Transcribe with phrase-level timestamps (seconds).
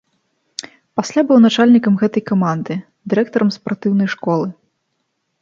[0.99, 2.73] Пасля быў начальнікам гэтай каманды,
[3.15, 4.47] дырэктарам спартыўнай школы.